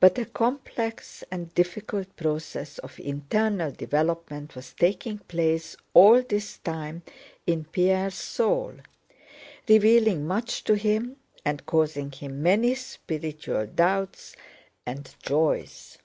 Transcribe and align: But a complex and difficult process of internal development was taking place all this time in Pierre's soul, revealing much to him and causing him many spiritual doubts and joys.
But 0.00 0.18
a 0.18 0.24
complex 0.24 1.22
and 1.30 1.54
difficult 1.54 2.16
process 2.16 2.78
of 2.78 2.98
internal 2.98 3.70
development 3.70 4.56
was 4.56 4.72
taking 4.72 5.18
place 5.18 5.76
all 5.94 6.20
this 6.20 6.58
time 6.58 7.04
in 7.46 7.66
Pierre's 7.66 8.16
soul, 8.16 8.74
revealing 9.68 10.26
much 10.26 10.64
to 10.64 10.74
him 10.74 11.14
and 11.44 11.64
causing 11.64 12.10
him 12.10 12.42
many 12.42 12.74
spiritual 12.74 13.66
doubts 13.68 14.34
and 14.84 15.14
joys. 15.22 15.96